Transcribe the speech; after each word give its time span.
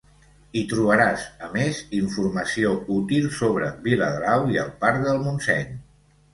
Hi 0.53 0.61
trobaràs, 0.69 1.25
a 1.47 1.49
més, 1.57 1.81
informació 1.99 2.73
útil 2.97 3.29
sobre 3.43 3.71
Viladrau 3.87 4.51
i 4.57 4.61
el 4.67 4.75
Parc 4.83 5.09
del 5.09 5.25
Montseny. 5.31 5.81